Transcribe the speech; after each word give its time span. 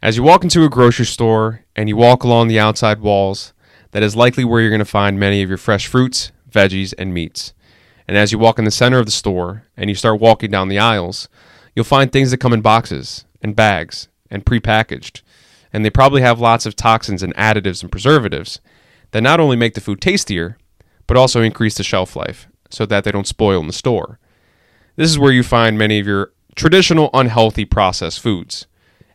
As 0.00 0.16
you 0.16 0.22
walk 0.22 0.44
into 0.44 0.64
a 0.64 0.68
grocery 0.68 1.06
store 1.06 1.64
and 1.74 1.88
you 1.88 1.96
walk 1.96 2.22
along 2.22 2.46
the 2.46 2.60
outside 2.60 3.00
walls, 3.00 3.52
that 3.90 4.02
is 4.02 4.14
likely 4.14 4.44
where 4.44 4.60
you're 4.60 4.70
going 4.70 4.78
to 4.78 4.84
find 4.84 5.18
many 5.18 5.42
of 5.42 5.48
your 5.48 5.58
fresh 5.58 5.88
fruits, 5.88 6.30
veggies, 6.48 6.94
and 6.96 7.12
meats. 7.12 7.52
And 8.06 8.16
as 8.16 8.30
you 8.30 8.38
walk 8.38 8.60
in 8.60 8.64
the 8.64 8.70
center 8.70 9.00
of 9.00 9.06
the 9.06 9.12
store 9.12 9.64
and 9.76 9.90
you 9.90 9.96
start 9.96 10.20
walking 10.20 10.52
down 10.52 10.68
the 10.68 10.78
aisles, 10.78 11.28
you'll 11.74 11.84
find 11.84 12.12
things 12.12 12.30
that 12.30 12.38
come 12.38 12.52
in 12.52 12.60
boxes 12.60 13.24
and 13.42 13.56
bags 13.56 14.06
and 14.30 14.44
prepackaged. 14.44 15.22
And 15.72 15.84
they 15.84 15.90
probably 15.90 16.22
have 16.22 16.38
lots 16.38 16.64
of 16.64 16.76
toxins 16.76 17.24
and 17.24 17.34
additives 17.34 17.82
and 17.82 17.90
preservatives 17.90 18.60
that 19.10 19.22
not 19.22 19.40
only 19.40 19.56
make 19.56 19.74
the 19.74 19.80
food 19.80 20.00
tastier, 20.00 20.58
but 21.08 21.16
also 21.16 21.42
increase 21.42 21.74
the 21.74 21.82
shelf 21.82 22.14
life 22.14 22.46
so 22.70 22.86
that 22.86 23.02
they 23.02 23.10
don't 23.10 23.26
spoil 23.26 23.60
in 23.60 23.66
the 23.66 23.72
store. 23.72 24.20
This 24.94 25.10
is 25.10 25.18
where 25.18 25.32
you 25.32 25.42
find 25.42 25.76
many 25.76 25.98
of 25.98 26.06
your 26.06 26.32
traditional 26.54 27.10
unhealthy 27.12 27.64
processed 27.64 28.20
foods. 28.20 28.68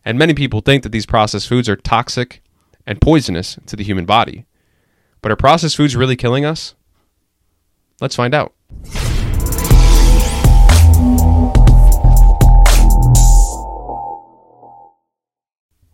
And 0.06 0.18
many 0.18 0.34
people 0.34 0.60
think 0.60 0.82
that 0.82 0.92
these 0.92 1.06
processed 1.06 1.48
foods 1.48 1.66
are 1.66 1.76
toxic 1.76 2.42
and 2.86 3.00
poisonous 3.00 3.58
to 3.64 3.74
the 3.74 3.82
human 3.82 4.04
body. 4.04 4.44
But 5.22 5.32
are 5.32 5.36
processed 5.36 5.78
foods 5.78 5.96
really 5.96 6.14
killing 6.14 6.44
us? 6.44 6.74
Let's 8.02 8.14
find 8.14 8.34
out. 8.34 8.52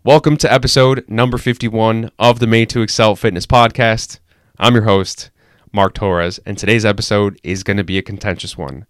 Welcome 0.02 0.36
to 0.38 0.52
episode 0.52 1.04
number 1.06 1.38
51 1.38 2.10
of 2.18 2.40
the 2.40 2.48
Made 2.48 2.68
to 2.70 2.82
Excel 2.82 3.14
Fitness 3.14 3.46
podcast. 3.46 4.18
I'm 4.58 4.74
your 4.74 4.82
host, 4.82 5.30
Mark 5.72 5.94
Torres, 5.94 6.40
and 6.44 6.58
today's 6.58 6.84
episode 6.84 7.38
is 7.44 7.62
going 7.62 7.76
to 7.76 7.84
be 7.84 7.96
a 7.96 8.02
contentious 8.02 8.58
one. 8.58 8.86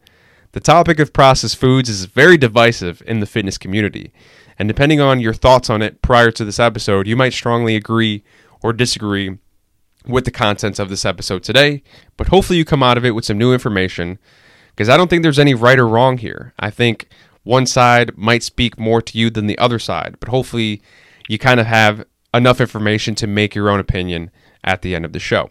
The 0.53 0.61
topic 0.61 0.99
of 0.99 1.13
processed 1.13 1.59
foods 1.59 1.89
is 1.89 2.07
very 2.07 2.37
divisive 2.37 3.03
in 3.07 3.21
the 3.21 3.27
fitness 3.27 3.57
community, 3.57 4.13
and 4.61 4.69
depending 4.69 5.01
on 5.01 5.21
your 5.21 5.33
thoughts 5.33 5.71
on 5.71 5.81
it 5.81 6.03
prior 6.03 6.31
to 6.31 6.45
this 6.45 6.61
episode, 6.61 7.07
you 7.07 7.17
might 7.17 7.33
strongly 7.33 7.77
agree 7.77 8.23
or 8.63 8.75
disagree 8.75 9.39
with 10.07 10.27
the 10.27 10.31
contents 10.31 10.79
of 10.79 10.91
this 10.91 11.07
episode 11.07 11.43
today, 11.43 11.83
but 12.19 12.29
hopefully 12.29 12.59
you 12.59 12.65
come 12.67 12.83
out 12.83 12.99
of 12.99 13.05
it 13.07 13.13
with 13.13 13.25
some 13.25 13.39
new 13.39 13.55
information 13.55 14.19
because 14.77 14.91
I 14.91 14.99
don't 14.99 15.09
think 15.09 15.23
there's 15.23 15.39
any 15.39 15.55
right 15.55 15.79
or 15.79 15.89
wrong 15.89 16.19
here. 16.19 16.53
I 16.59 16.69
think 16.69 17.09
one 17.43 17.65
side 17.65 18.19
might 18.19 18.43
speak 18.43 18.79
more 18.79 19.01
to 19.01 19.17
you 19.17 19.31
than 19.31 19.47
the 19.47 19.57
other 19.57 19.79
side, 19.79 20.17
but 20.21 20.29
hopefully 20.29 20.83
you 21.27 21.39
kind 21.39 21.59
of 21.59 21.65
have 21.65 22.05
enough 22.35 22.61
information 22.61 23.15
to 23.15 23.27
make 23.27 23.55
your 23.55 23.71
own 23.71 23.81
opinion 23.81 24.31
at 24.63 24.83
the 24.83 24.95
end 24.95 25.07
of 25.07 25.15
the 25.15 25.19
show. 25.19 25.49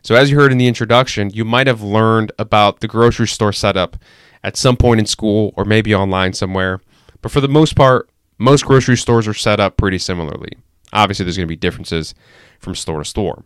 So, 0.00 0.14
as 0.14 0.30
you 0.30 0.38
heard 0.38 0.52
in 0.52 0.58
the 0.58 0.68
introduction, 0.68 1.28
you 1.34 1.44
might 1.44 1.66
have 1.66 1.82
learned 1.82 2.32
about 2.38 2.80
the 2.80 2.88
grocery 2.88 3.28
store 3.28 3.52
setup 3.52 3.98
at 4.42 4.56
some 4.56 4.78
point 4.78 5.00
in 5.00 5.06
school 5.06 5.52
or 5.54 5.66
maybe 5.66 5.94
online 5.94 6.32
somewhere, 6.32 6.80
but 7.20 7.30
for 7.30 7.42
the 7.42 7.48
most 7.48 7.76
part, 7.76 8.08
most 8.38 8.64
grocery 8.64 8.96
stores 8.96 9.28
are 9.28 9.34
set 9.34 9.60
up 9.60 9.76
pretty 9.76 9.98
similarly. 9.98 10.52
Obviously, 10.92 11.24
there's 11.24 11.36
going 11.36 11.46
to 11.46 11.52
be 11.52 11.56
differences 11.56 12.14
from 12.58 12.74
store 12.74 12.98
to 12.98 13.04
store. 13.04 13.44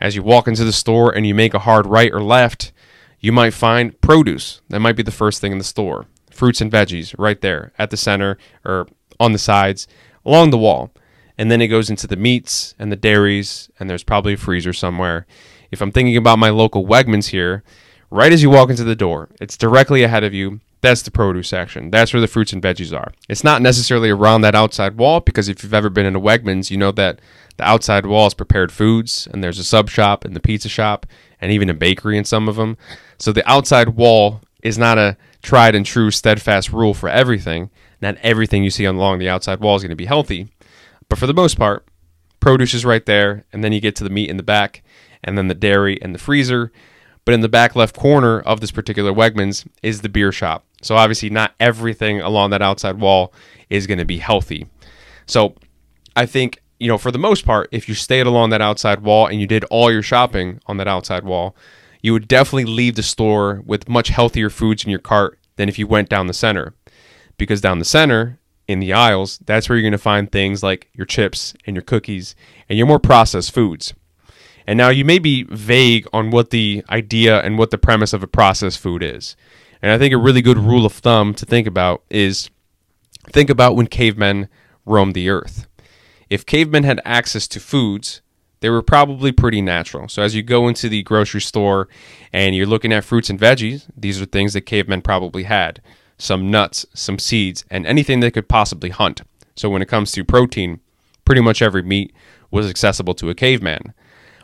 As 0.00 0.14
you 0.14 0.22
walk 0.22 0.46
into 0.46 0.64
the 0.64 0.72
store 0.72 1.10
and 1.14 1.26
you 1.26 1.34
make 1.34 1.54
a 1.54 1.60
hard 1.60 1.86
right 1.86 2.12
or 2.12 2.22
left, 2.22 2.72
you 3.18 3.32
might 3.32 3.54
find 3.54 3.98
produce. 4.00 4.60
That 4.68 4.80
might 4.80 4.96
be 4.96 5.02
the 5.02 5.10
first 5.10 5.40
thing 5.40 5.52
in 5.52 5.58
the 5.58 5.64
store. 5.64 6.06
Fruits 6.30 6.60
and 6.60 6.70
veggies 6.70 7.14
right 7.18 7.40
there 7.40 7.72
at 7.78 7.90
the 7.90 7.96
center 7.96 8.36
or 8.64 8.86
on 9.18 9.32
the 9.32 9.38
sides 9.38 9.88
along 10.24 10.50
the 10.50 10.58
wall. 10.58 10.92
And 11.38 11.50
then 11.50 11.60
it 11.60 11.68
goes 11.68 11.90
into 11.90 12.06
the 12.06 12.16
meats 12.16 12.74
and 12.78 12.90
the 12.92 12.96
dairies, 12.96 13.70
and 13.78 13.88
there's 13.88 14.04
probably 14.04 14.34
a 14.34 14.38
freezer 14.38 14.72
somewhere. 14.72 15.26
If 15.70 15.80
I'm 15.80 15.92
thinking 15.92 16.16
about 16.16 16.38
my 16.38 16.50
local 16.50 16.86
Wegmans 16.86 17.28
here, 17.28 17.62
right 18.10 18.32
as 18.32 18.42
you 18.42 18.50
walk 18.50 18.70
into 18.70 18.84
the 18.84 18.96
door, 18.96 19.28
it's 19.40 19.56
directly 19.56 20.02
ahead 20.02 20.24
of 20.24 20.32
you. 20.32 20.60
That's 20.82 21.02
the 21.02 21.10
produce 21.10 21.48
section. 21.48 21.90
That's 21.90 22.12
where 22.12 22.20
the 22.20 22.28
fruits 22.28 22.52
and 22.52 22.62
veggies 22.62 22.96
are. 22.96 23.12
It's 23.28 23.42
not 23.42 23.62
necessarily 23.62 24.10
around 24.10 24.42
that 24.42 24.54
outside 24.54 24.98
wall 24.98 25.20
because 25.20 25.48
if 25.48 25.62
you've 25.62 25.74
ever 25.74 25.90
been 25.90 26.06
in 26.06 26.14
a 26.14 26.20
Wegmans, 26.20 26.70
you 26.70 26.76
know 26.76 26.92
that 26.92 27.20
the 27.56 27.64
outside 27.64 28.06
wall 28.06 28.26
is 28.26 28.34
prepared 28.34 28.70
foods, 28.70 29.26
and 29.32 29.42
there's 29.42 29.58
a 29.58 29.64
sub 29.64 29.88
shop 29.88 30.24
and 30.24 30.36
the 30.36 30.40
pizza 30.40 30.68
shop, 30.68 31.06
and 31.40 31.50
even 31.50 31.70
a 31.70 31.74
bakery 31.74 32.18
in 32.18 32.24
some 32.24 32.48
of 32.48 32.56
them. 32.56 32.76
So 33.18 33.32
the 33.32 33.48
outside 33.50 33.90
wall 33.90 34.42
is 34.62 34.76
not 34.76 34.98
a 34.98 35.16
tried 35.42 35.74
and 35.74 35.86
true, 35.86 36.10
steadfast 36.10 36.72
rule 36.72 36.92
for 36.92 37.08
everything. 37.08 37.70
Not 38.02 38.18
everything 38.22 38.62
you 38.62 38.70
see 38.70 38.84
along 38.84 39.18
the 39.18 39.28
outside 39.28 39.60
wall 39.60 39.76
is 39.76 39.82
going 39.82 39.90
to 39.90 39.96
be 39.96 40.04
healthy, 40.04 40.48
but 41.08 41.18
for 41.18 41.26
the 41.26 41.34
most 41.34 41.58
part, 41.58 41.86
produce 42.40 42.74
is 42.74 42.84
right 42.84 43.06
there, 43.06 43.46
and 43.52 43.64
then 43.64 43.72
you 43.72 43.80
get 43.80 43.96
to 43.96 44.04
the 44.04 44.10
meat 44.10 44.28
in 44.28 44.36
the 44.36 44.42
back, 44.42 44.82
and 45.24 45.38
then 45.38 45.48
the 45.48 45.54
dairy 45.54 46.00
and 46.02 46.14
the 46.14 46.18
freezer. 46.18 46.70
But 47.26 47.34
in 47.34 47.42
the 47.42 47.48
back 47.50 47.76
left 47.76 47.94
corner 47.94 48.40
of 48.40 48.60
this 48.60 48.70
particular 48.70 49.12
Wegmans 49.12 49.66
is 49.82 50.00
the 50.00 50.08
beer 50.08 50.32
shop. 50.32 50.64
So 50.80 50.96
obviously, 50.96 51.28
not 51.28 51.54
everything 51.60 52.22
along 52.22 52.50
that 52.50 52.62
outside 52.62 52.98
wall 52.98 53.34
is 53.68 53.86
going 53.86 53.98
to 53.98 54.06
be 54.06 54.18
healthy. 54.18 54.66
So 55.26 55.54
I 56.14 56.24
think 56.24 56.62
you 56.78 56.88
know, 56.88 56.98
for 56.98 57.10
the 57.10 57.18
most 57.18 57.44
part, 57.44 57.68
if 57.72 57.88
you 57.88 57.94
stayed 57.94 58.26
along 58.26 58.50
that 58.50 58.60
outside 58.60 59.00
wall 59.00 59.26
and 59.26 59.40
you 59.40 59.46
did 59.46 59.64
all 59.64 59.90
your 59.90 60.02
shopping 60.02 60.60
on 60.66 60.76
that 60.76 60.88
outside 60.88 61.24
wall, 61.24 61.56
you 62.02 62.12
would 62.12 62.28
definitely 62.28 62.66
leave 62.66 62.94
the 62.94 63.02
store 63.02 63.62
with 63.64 63.88
much 63.88 64.08
healthier 64.08 64.50
foods 64.50 64.84
in 64.84 64.90
your 64.90 65.00
cart 65.00 65.38
than 65.56 65.68
if 65.68 65.78
you 65.78 65.86
went 65.86 66.08
down 66.08 66.26
the 66.26 66.34
center. 66.34 66.74
Because 67.38 67.60
down 67.60 67.78
the 67.78 67.84
center, 67.84 68.38
in 68.68 68.80
the 68.80 68.92
aisles, 68.92 69.38
that's 69.46 69.68
where 69.68 69.76
you're 69.76 69.82
going 69.84 69.92
to 69.92 69.98
find 69.98 70.30
things 70.30 70.62
like 70.62 70.88
your 70.92 71.06
chips 71.06 71.54
and 71.66 71.74
your 71.74 71.82
cookies 71.82 72.34
and 72.68 72.76
your 72.76 72.86
more 72.86 72.98
processed 72.98 73.52
foods. 73.52 73.94
And 74.66 74.76
now 74.76 74.88
you 74.88 75.04
may 75.04 75.18
be 75.18 75.44
vague 75.44 76.06
on 76.12 76.30
what 76.30 76.50
the 76.50 76.84
idea 76.90 77.40
and 77.40 77.58
what 77.58 77.70
the 77.70 77.78
premise 77.78 78.12
of 78.12 78.22
a 78.22 78.26
processed 78.26 78.80
food 78.80 79.02
is. 79.02 79.36
And 79.80 79.92
I 79.92 79.98
think 79.98 80.12
a 80.12 80.18
really 80.18 80.42
good 80.42 80.58
rule 80.58 80.84
of 80.84 80.92
thumb 80.92 81.34
to 81.34 81.46
think 81.46 81.66
about 81.66 82.02
is 82.10 82.50
think 83.30 83.50
about 83.50 83.76
when 83.76 83.86
cavemen 83.86 84.48
roamed 84.84 85.14
the 85.14 85.28
earth 85.28 85.66
if 86.28 86.44
cavemen 86.44 86.84
had 86.84 87.00
access 87.04 87.46
to 87.48 87.60
foods, 87.60 88.20
they 88.60 88.70
were 88.70 88.82
probably 88.82 89.32
pretty 89.32 89.60
natural. 89.60 90.08
So 90.08 90.22
as 90.22 90.34
you 90.34 90.42
go 90.42 90.66
into 90.68 90.88
the 90.88 91.02
grocery 91.02 91.40
store 91.40 91.88
and 92.32 92.54
you're 92.54 92.66
looking 92.66 92.92
at 92.92 93.04
fruits 93.04 93.30
and 93.30 93.38
veggies, 93.38 93.88
these 93.96 94.20
are 94.20 94.26
things 94.26 94.54
that 94.54 94.62
cavemen 94.62 95.02
probably 95.02 95.44
had. 95.44 95.80
Some 96.18 96.50
nuts, 96.50 96.86
some 96.94 97.18
seeds, 97.18 97.64
and 97.70 97.86
anything 97.86 98.20
they 98.20 98.30
could 98.30 98.48
possibly 98.48 98.90
hunt. 98.90 99.22
So 99.54 99.68
when 99.68 99.82
it 99.82 99.88
comes 99.88 100.12
to 100.12 100.24
protein, 100.24 100.80
pretty 101.24 101.42
much 101.42 101.60
every 101.60 101.82
meat 101.82 102.14
was 102.50 102.68
accessible 102.68 103.14
to 103.14 103.30
a 103.30 103.34
caveman. 103.34 103.92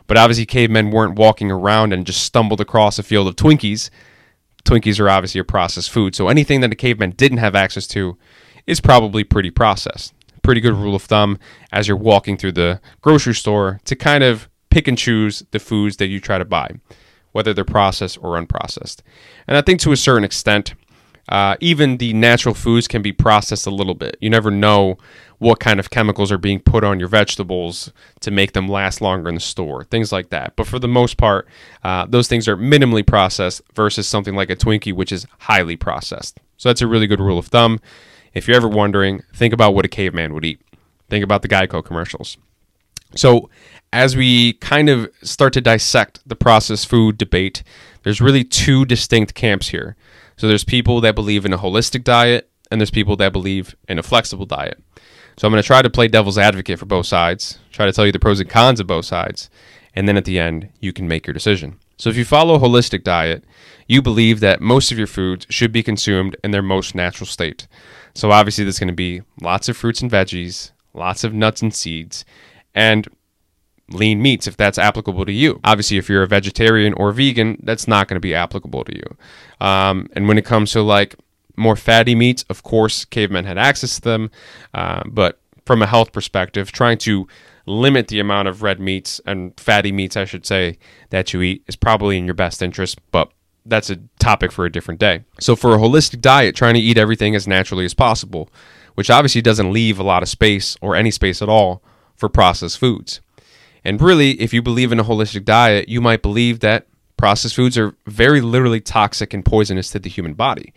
But 0.07 0.17
obviously 0.17 0.45
cavemen 0.45 0.91
weren't 0.91 1.17
walking 1.17 1.51
around 1.51 1.93
and 1.93 2.05
just 2.05 2.23
stumbled 2.23 2.61
across 2.61 2.99
a 2.99 3.03
field 3.03 3.27
of 3.27 3.35
Twinkies. 3.35 3.89
Twinkies 4.65 4.99
are 4.99 5.09
obviously 5.09 5.39
a 5.39 5.43
processed 5.43 5.91
food. 5.91 6.15
So 6.15 6.27
anything 6.27 6.61
that 6.61 6.71
a 6.71 6.75
caveman 6.75 7.11
didn't 7.11 7.37
have 7.39 7.55
access 7.55 7.87
to 7.87 8.17
is 8.65 8.79
probably 8.79 9.23
pretty 9.23 9.51
processed 9.51 10.13
pretty 10.43 10.61
good 10.61 10.75
rule 10.75 10.93
of 10.93 11.01
thumb 11.01 11.39
as 11.71 11.87
you're 11.87 11.97
walking 11.97 12.37
through 12.37 12.51
the 12.51 12.79
grocery 13.01 13.33
store 13.33 13.79
to 13.85 13.95
kind 13.95 14.23
of 14.23 14.49
pick 14.69 14.87
and 14.87 14.97
choose 14.97 15.43
the 15.51 15.59
foods 15.59 15.97
that 15.97 16.07
you 16.07 16.19
try 16.19 16.37
to 16.37 16.45
buy, 16.45 16.69
whether 17.31 17.53
they're 17.53 17.65
processed 17.65 18.17
or 18.21 18.39
unprocessed. 18.39 19.01
And 19.47 19.57
I 19.57 19.61
think 19.61 19.79
to 19.81 19.91
a 19.91 19.97
certain 19.97 20.23
extent, 20.23 20.75
uh, 21.29 21.55
even 21.61 21.97
the 21.97 22.13
natural 22.13 22.53
foods 22.53 22.87
can 22.87 23.01
be 23.01 23.13
processed 23.13 23.65
a 23.65 23.71
little 23.71 23.95
bit. 23.95 24.17
You 24.19 24.29
never 24.29 24.51
know 24.51 24.97
what 25.43 25.59
kind 25.59 25.79
of 25.79 25.89
chemicals 25.89 26.31
are 26.31 26.37
being 26.37 26.59
put 26.59 26.83
on 26.83 26.99
your 26.99 27.09
vegetables 27.09 27.91
to 28.21 28.31
make 28.31 28.53
them 28.53 28.67
last 28.67 29.01
longer 29.01 29.27
in 29.29 29.35
the 29.35 29.41
store, 29.41 29.83
things 29.83 30.11
like 30.11 30.29
that. 30.29 30.55
But 30.55 30.67
for 30.67 30.79
the 30.79 30.87
most 30.87 31.17
part, 31.17 31.47
uh, 31.83 32.05
those 32.07 32.27
things 32.27 32.47
are 32.47 32.57
minimally 32.57 33.05
processed 33.05 33.61
versus 33.73 34.07
something 34.07 34.35
like 34.35 34.49
a 34.49 34.55
Twinkie, 34.55 34.93
which 34.93 35.11
is 35.11 35.27
highly 35.39 35.75
processed. 35.75 36.39
So 36.57 36.69
that's 36.69 36.81
a 36.81 36.87
really 36.87 37.07
good 37.07 37.19
rule 37.19 37.37
of 37.37 37.47
thumb. 37.47 37.79
If 38.33 38.47
you're 38.47 38.57
ever 38.57 38.69
wondering, 38.69 39.21
think 39.35 39.53
about 39.53 39.75
what 39.75 39.85
a 39.85 39.89
caveman 39.89 40.33
would 40.33 40.45
eat. 40.45 40.61
Think 41.09 41.23
about 41.23 41.41
the 41.41 41.49
Geico 41.49 41.83
commercials. 41.83 42.37
So, 43.15 43.49
as 43.91 44.15
we 44.15 44.53
kind 44.53 44.89
of 44.89 45.07
start 45.21 45.53
to 45.53 45.61
dissect 45.61 46.19
the 46.25 46.35
processed 46.35 46.87
food 46.87 47.17
debate, 47.17 47.61
there's 48.01 48.21
really 48.21 48.43
two 48.43 48.85
distinct 48.85 49.35
camps 49.35 49.67
here. 49.67 49.95
So, 50.35 50.47
there's 50.47 50.63
people 50.63 50.99
that 51.01 51.13
believe 51.13 51.45
in 51.45 51.53
a 51.53 51.59
holistic 51.59 52.03
diet, 52.03 52.49
and 52.71 52.81
there's 52.81 52.89
people 52.89 53.15
that 53.17 53.33
believe 53.33 53.75
in 53.87 53.99
a 53.99 54.03
flexible 54.03 54.47
diet. 54.47 54.81
So, 55.37 55.47
I'm 55.47 55.51
going 55.51 55.61
to 55.61 55.67
try 55.67 55.81
to 55.81 55.89
play 55.89 56.07
devil's 56.07 56.37
advocate 56.37 56.79
for 56.79 56.85
both 56.85 57.05
sides, 57.05 57.59
try 57.71 57.85
to 57.85 57.93
tell 57.93 58.05
you 58.05 58.11
the 58.11 58.19
pros 58.19 58.39
and 58.39 58.49
cons 58.49 58.79
of 58.79 58.87
both 58.87 59.05
sides, 59.05 59.49
and 59.95 60.07
then 60.07 60.17
at 60.17 60.25
the 60.25 60.39
end, 60.39 60.69
you 60.79 60.93
can 60.93 61.07
make 61.07 61.27
your 61.27 61.33
decision. 61.33 61.79
So, 61.97 62.09
if 62.09 62.17
you 62.17 62.25
follow 62.25 62.55
a 62.55 62.59
holistic 62.59 63.03
diet, 63.03 63.43
you 63.87 64.01
believe 64.01 64.39
that 64.39 64.61
most 64.61 64.91
of 64.91 64.97
your 64.97 65.07
foods 65.07 65.45
should 65.49 65.71
be 65.71 65.83
consumed 65.83 66.35
in 66.43 66.51
their 66.51 66.61
most 66.61 66.95
natural 66.95 67.27
state. 67.27 67.67
So 68.15 68.31
obviously, 68.31 68.63
there's 68.63 68.79
going 68.79 68.87
to 68.87 68.93
be 68.93 69.21
lots 69.41 69.69
of 69.69 69.77
fruits 69.77 70.01
and 70.01 70.11
veggies, 70.11 70.71
lots 70.93 71.23
of 71.23 71.33
nuts 71.33 71.61
and 71.61 71.73
seeds, 71.73 72.25
and 72.75 73.07
lean 73.89 74.21
meats 74.21 74.47
if 74.47 74.55
that's 74.55 74.77
applicable 74.77 75.25
to 75.25 75.31
you. 75.31 75.59
Obviously, 75.63 75.97
if 75.97 76.09
you're 76.09 76.23
a 76.23 76.27
vegetarian 76.27 76.93
or 76.93 77.11
vegan, 77.11 77.57
that's 77.63 77.87
not 77.87 78.07
going 78.07 78.15
to 78.15 78.21
be 78.21 78.35
applicable 78.35 78.83
to 78.85 78.95
you. 78.95 79.17
Um, 79.65 80.07
and 80.13 80.27
when 80.27 80.37
it 80.37 80.45
comes 80.45 80.71
to 80.71 80.81
like 80.81 81.15
more 81.55 81.75
fatty 81.75 82.15
meats, 82.15 82.43
of 82.49 82.63
course, 82.63 83.05
cavemen 83.05 83.45
had 83.45 83.57
access 83.57 83.95
to 83.95 84.01
them, 84.01 84.31
uh, 84.73 85.03
but 85.05 85.39
from 85.65 85.81
a 85.81 85.87
health 85.87 86.11
perspective, 86.11 86.71
trying 86.71 86.97
to 86.99 87.27
limit 87.65 88.09
the 88.09 88.19
amount 88.19 88.47
of 88.47 88.61
red 88.61 88.79
meats 88.79 89.21
and 89.25 89.57
fatty 89.59 89.91
meats, 89.91 90.17
I 90.17 90.25
should 90.25 90.45
say, 90.45 90.77
that 91.09 91.33
you 91.33 91.41
eat 91.41 91.63
is 91.67 91.75
probably 91.75 92.17
in 92.17 92.25
your 92.25 92.33
best 92.33 92.61
interest. 92.61 92.99
But 93.11 93.31
that's 93.65 93.89
a 93.89 93.97
topic 94.19 94.51
for 94.51 94.65
a 94.65 94.71
different 94.71 94.99
day. 94.99 95.23
So, 95.39 95.55
for 95.55 95.73
a 95.73 95.77
holistic 95.77 96.21
diet, 96.21 96.55
trying 96.55 96.73
to 96.73 96.79
eat 96.79 96.97
everything 96.97 97.35
as 97.35 97.47
naturally 97.47 97.85
as 97.85 97.93
possible, 97.93 98.49
which 98.95 99.09
obviously 99.09 99.41
doesn't 99.41 99.71
leave 99.71 99.99
a 99.99 100.03
lot 100.03 100.23
of 100.23 100.29
space 100.29 100.75
or 100.81 100.95
any 100.95 101.11
space 101.11 101.41
at 101.41 101.49
all 101.49 101.81
for 102.15 102.29
processed 102.29 102.77
foods. 102.77 103.21
And 103.85 104.01
really, 104.01 104.31
if 104.41 104.53
you 104.53 104.61
believe 104.61 104.91
in 104.91 104.99
a 104.99 105.03
holistic 105.03 105.45
diet, 105.45 105.89
you 105.89 106.01
might 106.01 106.21
believe 106.21 106.59
that 106.59 106.87
processed 107.17 107.55
foods 107.55 107.77
are 107.77 107.95
very 108.05 108.41
literally 108.41 108.81
toxic 108.81 109.33
and 109.33 109.45
poisonous 109.45 109.89
to 109.91 109.99
the 109.99 110.09
human 110.09 110.33
body. 110.33 110.73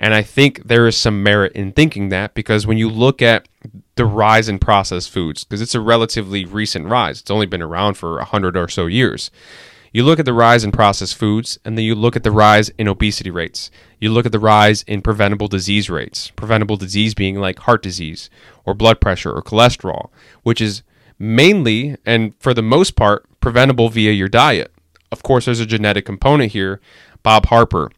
And 0.00 0.14
I 0.14 0.22
think 0.22 0.64
there 0.64 0.86
is 0.86 0.96
some 0.96 1.22
merit 1.22 1.52
in 1.52 1.72
thinking 1.72 2.08
that 2.10 2.34
because 2.34 2.66
when 2.66 2.78
you 2.78 2.88
look 2.88 3.20
at 3.20 3.48
the 3.96 4.06
rise 4.06 4.48
in 4.48 4.58
processed 4.58 5.10
foods, 5.10 5.44
because 5.44 5.60
it's 5.60 5.74
a 5.74 5.80
relatively 5.80 6.44
recent 6.44 6.86
rise, 6.86 7.20
it's 7.20 7.30
only 7.30 7.46
been 7.46 7.62
around 7.62 7.94
for 7.94 8.16
100 8.16 8.56
or 8.56 8.68
so 8.68 8.86
years. 8.86 9.30
You 9.92 10.04
look 10.04 10.18
at 10.18 10.26
the 10.26 10.34
rise 10.34 10.64
in 10.64 10.70
processed 10.70 11.16
foods, 11.16 11.58
and 11.64 11.76
then 11.76 11.84
you 11.84 11.94
look 11.94 12.14
at 12.14 12.22
the 12.22 12.30
rise 12.30 12.68
in 12.70 12.88
obesity 12.88 13.30
rates. 13.30 13.70
You 13.98 14.12
look 14.12 14.26
at 14.26 14.32
the 14.32 14.38
rise 14.38 14.82
in 14.82 15.02
preventable 15.02 15.48
disease 15.48 15.88
rates. 15.88 16.30
Preventable 16.36 16.76
disease 16.76 17.14
being 17.14 17.40
like 17.40 17.60
heart 17.60 17.82
disease, 17.82 18.28
or 18.64 18.74
blood 18.74 19.00
pressure, 19.00 19.32
or 19.32 19.42
cholesterol, 19.42 20.10
which 20.42 20.60
is 20.60 20.82
mainly 21.18 21.96
and 22.04 22.34
for 22.38 22.54
the 22.54 22.62
most 22.62 22.96
part 22.96 23.26
preventable 23.40 23.88
via 23.88 24.12
your 24.12 24.28
diet. 24.28 24.72
Of 25.10 25.22
course, 25.22 25.46
there's 25.46 25.60
a 25.60 25.66
genetic 25.66 26.04
component 26.04 26.52
here. 26.52 26.80
Bob 27.22 27.46
Harper, 27.46 27.90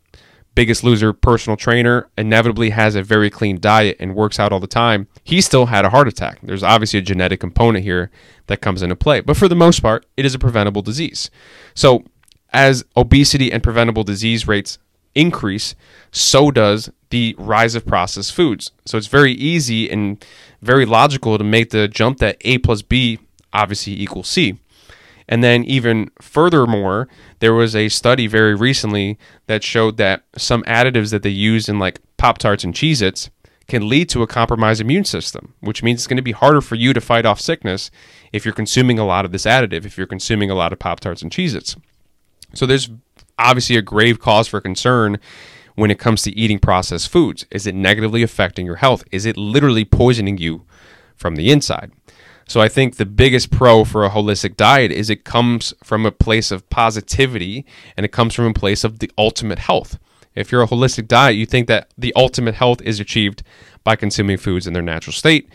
biggest 0.60 0.84
loser 0.84 1.14
personal 1.14 1.56
trainer, 1.56 2.06
inevitably 2.18 2.68
has 2.68 2.94
a 2.94 3.02
very 3.02 3.30
clean 3.30 3.58
diet 3.58 3.96
and 3.98 4.14
works 4.14 4.38
out 4.38 4.52
all 4.52 4.60
the 4.60 4.66
time. 4.66 5.08
He 5.24 5.40
still 5.40 5.64
had 5.64 5.86
a 5.86 5.88
heart 5.88 6.06
attack. 6.06 6.38
There's 6.42 6.62
obviously 6.62 6.98
a 6.98 7.02
genetic 7.02 7.40
component 7.40 7.82
here 7.82 8.10
that 8.46 8.60
comes 8.60 8.82
into 8.82 8.94
play. 8.94 9.20
But 9.20 9.38
for 9.38 9.48
the 9.48 9.54
most 9.54 9.80
part, 9.80 10.04
it 10.18 10.26
is 10.26 10.34
a 10.34 10.38
preventable 10.38 10.82
disease. 10.82 11.30
So, 11.74 12.04
as 12.52 12.84
obesity 12.94 13.50
and 13.50 13.62
preventable 13.62 14.04
disease 14.04 14.46
rates 14.46 14.76
increase, 15.14 15.74
so 16.12 16.50
does 16.50 16.90
the 17.08 17.34
rise 17.38 17.74
of 17.74 17.86
processed 17.86 18.34
foods. 18.34 18.70
So 18.84 18.98
it's 18.98 19.06
very 19.06 19.32
easy 19.32 19.90
and 19.90 20.22
very 20.60 20.84
logical 20.84 21.38
to 21.38 21.44
make 21.44 21.70
the 21.70 21.88
jump 21.88 22.18
that 22.18 22.36
A 22.42 22.58
plus 22.58 22.82
B 22.82 23.18
obviously 23.54 23.98
equals 23.98 24.28
C. 24.28 24.58
And 25.30 25.44
then, 25.44 25.64
even 25.64 26.10
furthermore, 26.20 27.08
there 27.38 27.54
was 27.54 27.76
a 27.76 27.88
study 27.88 28.26
very 28.26 28.54
recently 28.56 29.16
that 29.46 29.62
showed 29.62 29.96
that 29.96 30.24
some 30.36 30.64
additives 30.64 31.12
that 31.12 31.22
they 31.22 31.30
use 31.30 31.68
in 31.68 31.78
like 31.78 32.00
Pop 32.16 32.38
Tarts 32.38 32.64
and 32.64 32.74
Cheez 32.74 33.00
Its 33.00 33.30
can 33.68 33.88
lead 33.88 34.08
to 34.08 34.22
a 34.22 34.26
compromised 34.26 34.80
immune 34.80 35.04
system, 35.04 35.54
which 35.60 35.84
means 35.84 36.00
it's 36.00 36.08
going 36.08 36.16
to 36.16 36.22
be 36.22 36.32
harder 36.32 36.60
for 36.60 36.74
you 36.74 36.92
to 36.92 37.00
fight 37.00 37.24
off 37.24 37.40
sickness 37.40 37.92
if 38.32 38.44
you're 38.44 38.52
consuming 38.52 38.98
a 38.98 39.06
lot 39.06 39.24
of 39.24 39.30
this 39.30 39.46
additive, 39.46 39.86
if 39.86 39.96
you're 39.96 40.08
consuming 40.08 40.50
a 40.50 40.54
lot 40.56 40.72
of 40.72 40.80
Pop 40.80 40.98
Tarts 40.98 41.22
and 41.22 41.30
Cheez 41.30 41.54
Its. 41.54 41.76
So, 42.52 42.66
there's 42.66 42.90
obviously 43.38 43.76
a 43.76 43.82
grave 43.82 44.18
cause 44.18 44.48
for 44.48 44.60
concern 44.60 45.20
when 45.76 45.92
it 45.92 46.00
comes 46.00 46.22
to 46.22 46.36
eating 46.36 46.58
processed 46.58 47.08
foods. 47.08 47.46
Is 47.52 47.68
it 47.68 47.76
negatively 47.76 48.24
affecting 48.24 48.66
your 48.66 48.76
health? 48.76 49.04
Is 49.12 49.26
it 49.26 49.36
literally 49.36 49.84
poisoning 49.84 50.38
you 50.38 50.66
from 51.14 51.36
the 51.36 51.52
inside? 51.52 51.92
So 52.50 52.60
I 52.60 52.66
think 52.66 52.96
the 52.96 53.06
biggest 53.06 53.52
pro 53.52 53.84
for 53.84 54.04
a 54.04 54.10
holistic 54.10 54.56
diet 54.56 54.90
is 54.90 55.08
it 55.08 55.22
comes 55.22 55.72
from 55.84 56.04
a 56.04 56.10
place 56.10 56.50
of 56.50 56.68
positivity 56.68 57.64
and 57.96 58.04
it 58.04 58.10
comes 58.10 58.34
from 58.34 58.46
a 58.46 58.52
place 58.52 58.82
of 58.82 58.98
the 58.98 59.08
ultimate 59.16 59.60
health. 59.60 60.00
If 60.34 60.50
you're 60.50 60.64
a 60.64 60.66
holistic 60.66 61.06
diet, 61.06 61.36
you 61.36 61.46
think 61.46 61.68
that 61.68 61.92
the 61.96 62.12
ultimate 62.16 62.56
health 62.56 62.82
is 62.82 62.98
achieved 62.98 63.44
by 63.84 63.94
consuming 63.94 64.36
foods 64.36 64.66
in 64.66 64.72
their 64.72 64.82
natural 64.82 65.12
state. 65.12 65.48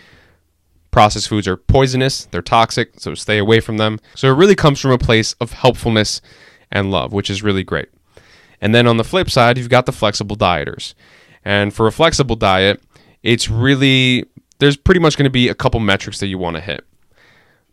Processed 0.89 1.27
foods 1.27 1.49
are 1.49 1.57
poisonous, 1.57 2.27
they're 2.27 2.41
toxic, 2.41 2.97
so 2.97 3.13
stay 3.13 3.39
away 3.39 3.59
from 3.59 3.75
them. 3.75 3.99
So 4.15 4.29
it 4.29 4.37
really 4.37 4.55
comes 4.55 4.79
from 4.79 4.91
a 4.91 4.97
place 4.97 5.33
of 5.41 5.51
helpfulness 5.51 6.21
and 6.71 6.91
love, 6.91 7.11
which 7.11 7.29
is 7.29 7.43
really 7.43 7.65
great. 7.65 7.89
And 8.61 8.73
then 8.73 8.87
on 8.87 8.95
the 8.95 9.03
flip 9.03 9.29
side, 9.29 9.57
you've 9.57 9.67
got 9.67 9.85
the 9.85 9.91
flexible 9.91 10.37
dieters. 10.37 10.93
And 11.43 11.73
for 11.73 11.87
a 11.87 11.91
flexible 11.91 12.37
diet, 12.37 12.81
it's 13.21 13.49
really 13.49 14.29
there's 14.59 14.77
pretty 14.77 14.99
much 14.99 15.17
going 15.17 15.25
to 15.25 15.29
be 15.31 15.49
a 15.49 15.55
couple 15.55 15.79
metrics 15.79 16.19
that 16.19 16.27
you 16.27 16.37
want 16.37 16.55
to 16.55 16.61
hit. 16.61 16.85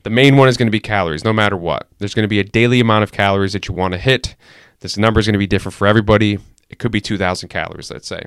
The 0.02 0.10
main 0.10 0.36
one 0.36 0.48
is 0.48 0.56
going 0.56 0.66
to 0.66 0.72
be 0.72 0.80
calories, 0.80 1.24
no 1.24 1.32
matter 1.32 1.56
what. 1.56 1.88
There's 1.98 2.14
going 2.14 2.24
to 2.24 2.28
be 2.28 2.40
a 2.40 2.44
daily 2.44 2.80
amount 2.80 3.04
of 3.04 3.12
calories 3.12 3.52
that 3.52 3.68
you 3.68 3.74
want 3.74 3.92
to 3.92 3.98
hit. 3.98 4.34
This 4.80 4.96
number 4.96 5.20
is 5.20 5.26
going 5.26 5.34
to 5.34 5.38
be 5.38 5.46
different 5.46 5.74
for 5.74 5.86
everybody. 5.86 6.38
It 6.68 6.78
could 6.78 6.90
be 6.90 7.00
2,000 7.00 7.48
calories, 7.48 7.90
let's 7.90 8.08
say. 8.08 8.24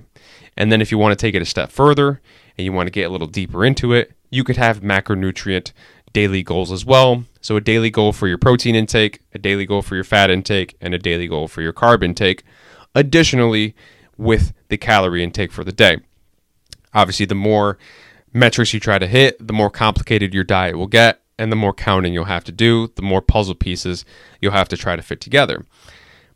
And 0.55 0.71
then 0.71 0.81
if 0.81 0.91
you 0.91 0.97
want 0.97 1.17
to 1.17 1.21
take 1.21 1.35
it 1.35 1.41
a 1.41 1.45
step 1.45 1.71
further 1.71 2.21
and 2.57 2.63
you 2.63 2.71
want 2.71 2.87
to 2.87 2.91
get 2.91 3.07
a 3.07 3.09
little 3.09 3.27
deeper 3.27 3.65
into 3.65 3.91
it, 3.91 4.13
you 4.29 4.43
could 4.43 4.55
have 4.55 4.81
macronutrient 4.81 5.73
daily 6.13 6.43
goals 6.43 6.71
as 6.71 6.85
well. 6.85 7.25
So 7.41 7.57
a 7.57 7.61
daily 7.61 7.89
goal 7.89 8.13
for 8.13 8.27
your 8.27 8.37
protein 8.37 8.73
intake, 8.73 9.21
a 9.33 9.37
daily 9.37 9.65
goal 9.65 9.81
for 9.81 9.95
your 9.95 10.05
fat 10.05 10.29
intake, 10.29 10.77
and 10.79 10.93
a 10.93 10.97
daily 10.97 11.27
goal 11.27 11.49
for 11.49 11.61
your 11.61 11.73
carb 11.73 12.03
intake. 12.03 12.43
Additionally, 12.93 13.75
with 14.17 14.53
the 14.69 14.77
calorie 14.77 15.23
intake 15.23 15.51
for 15.51 15.65
the 15.65 15.73
day. 15.73 15.97
Obviously, 16.93 17.25
the 17.25 17.35
more 17.35 17.77
metrics 18.35 18.73
you 18.73 18.79
try 18.79 18.99
to 18.99 19.07
hit, 19.07 19.45
the 19.45 19.53
more 19.53 19.69
complicated 19.69 20.33
your 20.33 20.43
diet 20.43 20.77
will 20.77 20.87
get, 20.87 21.21
and 21.39 21.51
the 21.51 21.55
more 21.55 21.73
counting 21.73 22.13
you'll 22.13 22.25
have 22.25 22.43
to 22.43 22.51
do, 22.51 22.91
the 22.95 23.01
more 23.01 23.21
puzzle 23.21 23.55
pieces 23.55 24.05
you'll 24.41 24.51
have 24.51 24.69
to 24.69 24.77
try 24.77 24.95
to 24.95 25.01
fit 25.01 25.21
together. 25.21 25.65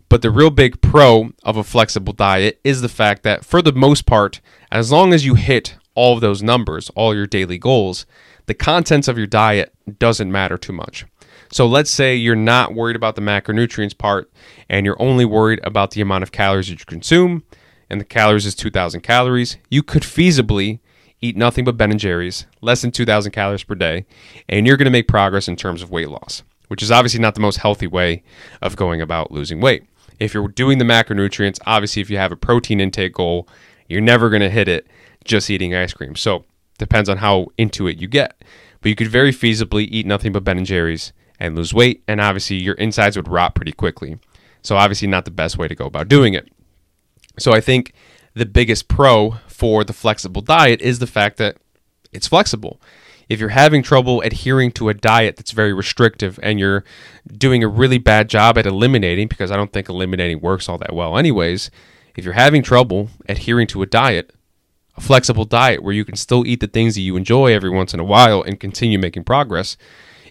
But 0.08 0.22
the 0.22 0.32
real 0.32 0.50
big 0.50 0.82
pro 0.82 1.32
of 1.44 1.58
a 1.58 1.64
flexible 1.64 2.14
diet 2.14 2.60
is 2.64 2.82
the 2.82 2.90
fact 2.90 3.24
that, 3.24 3.46
for 3.46 3.62
the 3.62 3.74
most 3.74 4.06
part, 4.06 4.42
as 4.72 4.92
long 4.92 5.14
as 5.14 5.26
you 5.26 5.36
hit 5.36 5.76
all 5.94 6.16
of 6.16 6.22
those 6.22 6.42
numbers, 6.42 6.90
all 6.96 7.14
your 7.14 7.28
daily 7.28 7.58
goals, 7.58 8.06
the 8.48 8.54
contents 8.54 9.08
of 9.08 9.18
your 9.18 9.28
diet 9.28 9.74
doesn't 10.00 10.32
matter 10.32 10.58
too 10.58 10.74
much. 10.74 11.06
So 11.52 11.68
let's 11.68 11.92
say 11.92 12.16
you're 12.16 12.36
not 12.36 12.74
worried 12.74 12.96
about 12.96 13.16
the 13.16 13.22
macronutrients 13.22 13.98
part 13.98 14.32
and 14.70 14.86
you're 14.86 15.02
only 15.02 15.26
worried 15.26 15.60
about 15.64 15.92
the 15.92 16.02
amount 16.02 16.24
of 16.24 16.32
calories 16.32 16.70
that 16.70 16.80
you 16.80 16.86
consume, 16.86 17.44
and 17.90 18.00
the 18.00 18.06
calories 18.06 18.46
is 18.46 18.56
2,000 18.56 19.02
calories. 19.02 19.58
You 19.70 19.84
could 19.84 20.04
feasibly 20.04 20.80
eat 21.22 21.36
nothing 21.36 21.66
but 21.66 21.78
Ben 21.78 21.92
and 21.92 22.00
Jerry's, 22.00 22.46
less 22.62 22.82
than 22.82 22.92
2,000 22.92 23.32
calories 23.32 23.64
per 23.64 23.76
day, 23.76 24.06
and 24.48 24.66
you're 24.66 24.78
going 24.78 24.86
to 24.86 24.92
make 24.92 25.08
progress 25.08 25.48
in 25.48 25.56
terms 25.56 25.82
of 25.82 25.92
weight 25.92 26.10
loss, 26.10 26.44
which 26.68 26.82
is 26.82 26.92
obviously 26.92 27.20
not 27.20 27.36
the 27.36 27.42
most 27.42 27.58
healthy 27.58 27.88
way 27.88 28.24
of 28.62 28.76
going 28.76 29.02
about 29.02 29.32
losing 29.32 29.60
weight. 29.60 29.84
If 30.20 30.34
you're 30.34 30.48
doing 30.48 30.78
the 30.78 30.86
macronutrients, 30.86 31.60
obviously, 31.66 32.02
if 32.02 32.10
you 32.10 32.18
have 32.18 32.32
a 32.32 32.38
protein 32.38 32.80
intake 32.80 33.14
goal, 33.14 33.48
you're 33.88 34.02
never 34.02 34.30
going 34.30 34.42
to 34.42 34.50
hit 34.50 34.68
it 34.68 34.88
just 35.24 35.50
eating 35.50 35.74
ice 35.74 35.94
cream. 35.94 36.16
So, 36.16 36.46
depends 36.78 37.10
on 37.10 37.18
how 37.18 37.48
into 37.58 37.88
it 37.88 37.98
you 37.98 38.08
get. 38.08 38.44
But 38.82 38.90
you 38.90 38.96
could 38.96 39.08
very 39.08 39.32
feasibly 39.32 39.88
eat 39.90 40.06
nothing 40.06 40.32
but 40.32 40.44
Ben 40.44 40.58
and 40.58 40.66
Jerry's 40.66 41.12
and 41.40 41.56
lose 41.56 41.74
weight, 41.74 42.04
and 42.08 42.20
obviously, 42.20 42.58
your 42.58 42.76
insides 42.76 43.16
would 43.16 43.28
rot 43.28 43.56
pretty 43.56 43.72
quickly. 43.72 44.20
So, 44.62 44.76
obviously, 44.76 45.08
not 45.08 45.26
the 45.26 45.32
best 45.32 45.58
way 45.58 45.68
to 45.68 45.76
go 45.76 45.86
about 45.86 46.10
doing 46.10 46.34
it. 46.34 46.50
So, 47.38 47.54
I 47.54 47.62
think 47.62 47.94
the 48.40 48.46
biggest 48.46 48.88
pro 48.88 49.32
for 49.48 49.84
the 49.84 49.94
flexible 49.94 50.42
diet 50.42 50.82
is 50.82 51.00
the 51.00 51.08
fact 51.08 51.38
that 51.38 51.58
it's 52.12 52.28
flexible. 52.28 52.82
If 53.28 53.40
you're 53.40 53.50
having 53.50 53.84
trouble 53.84 54.22
adhering 54.22 54.72
to 54.72 54.90
a 54.90 54.94
diet 54.94 55.36
that's 55.36 55.52
very 55.52 55.74
restrictive 55.74 56.40
and 56.42 56.60
you're 56.60 56.84
doing 57.32 57.64
a 57.64 57.68
really 57.68 58.00
bad 58.00 58.28
job 58.30 58.58
at 58.58 58.66
eliminating, 58.66 59.28
because 59.28 59.52
I 59.52 59.56
don't 59.56 59.72
think 59.72 59.88
eliminating 59.88 60.40
works 60.40 60.68
all 60.68 60.80
that 60.80 60.94
well, 60.94 61.18
anyways, 61.18 61.70
if 62.16 62.26
you're 62.26 62.34
having 62.34 62.64
trouble 62.64 63.10
adhering 63.28 63.68
to 63.68 63.84
a 63.84 63.86
diet, 63.86 64.34
a 64.98 65.02
flexible 65.02 65.46
diet 65.46 65.84
where 65.84 65.94
you 65.94 66.06
can 66.06 66.16
still 66.16 66.48
eat 66.48 66.60
the 66.60 66.68
things 66.68 66.96
that 66.96 67.02
you 67.02 67.16
enjoy 67.18 67.54
every 67.54 67.70
once 67.70 67.94
in 67.94 68.00
a 68.00 68.06
while 68.06 68.42
and 68.42 68.60
continue 68.60 68.98
making 68.98 69.26
progress 69.26 69.78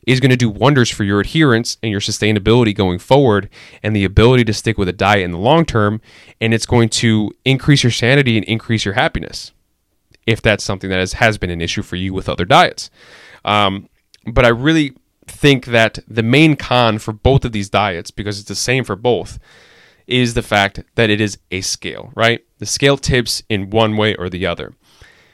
is 0.07 0.21
going 0.21 0.31
to 0.31 0.37
do 0.37 0.49
wonders 0.49 0.90
for 0.90 1.05
your 1.05 1.21
adherence 1.21 1.76
and 1.83 1.90
your 1.90 2.00
sustainability 2.00 2.75
going 2.75 2.99
forward 2.99 3.49
and 3.83 3.95
the 3.95 4.05
ability 4.05 4.45
to 4.45 4.52
stick 4.52 4.78
with 4.78 4.88
a 4.88 4.93
diet 4.93 5.25
in 5.25 5.33
the 5.33 5.38
long 5.38 5.64
term. 5.64 6.00
And 6.40 6.55
it's 6.55 6.67
going 6.67 6.88
to 6.90 7.33
increase 7.45 7.83
your 7.83 7.93
sanity 7.93 8.37
and 8.37 8.45
increase 8.47 8.85
your 8.85 8.95
happiness 8.95 9.52
if 10.26 10.43
that's 10.43 10.62
something 10.62 10.90
that 10.90 11.12
has, 11.12 11.38
been 11.38 11.49
an 11.49 11.62
issue 11.62 11.81
for 11.81 11.97
you 11.97 12.12
with 12.12 12.28
other 12.28 12.45
diets. 12.45 12.90
Um, 13.47 13.88
but 14.26 14.45
I 14.45 14.49
really 14.49 14.95
think 15.26 15.67
that 15.67 16.00
the 16.07 16.23
main 16.23 16.55
con 16.55 16.99
for 16.99 17.12
both 17.12 17.47
of 17.47 17.52
these 17.52 17.71
diets, 17.71 18.11
because 18.11 18.38
it's 18.38 18.49
the 18.49 18.55
same 18.55 18.85
for 18.85 18.95
both, 18.95 19.38
is 20.07 20.35
the 20.35 20.43
fact 20.43 20.81
that 20.97 21.09
it 21.09 21.21
is 21.21 21.38
a 21.50 21.62
scale, 21.62 22.12
right? 22.14 22.45
The 22.59 22.67
scale 22.67 22.99
tips 22.99 23.43
in 23.49 23.71
one 23.71 23.97
way 23.97 24.14
or 24.17 24.28
the 24.28 24.45
other. 24.45 24.75